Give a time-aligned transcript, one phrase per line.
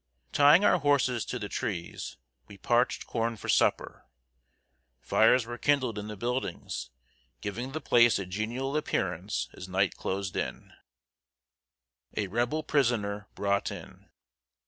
[0.33, 2.17] Tying our horses to the trees,
[2.47, 4.07] we parched corn for supper.
[4.99, 6.89] Fires were kindled in the buildings,
[7.39, 10.73] giving the place a genial appearance as night closed in.
[12.15, 14.09] [Sidenote: A REBEL PRISONER BROUGHT IN.